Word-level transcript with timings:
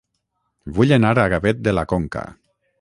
Vull 0.77 0.95
anar 0.97 1.13
a 1.25 1.27
Gavet 1.35 1.63
de 1.69 1.77
la 1.81 1.87
Conca 1.95 2.27